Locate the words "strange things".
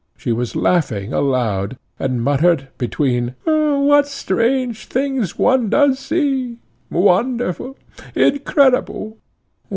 4.07-5.37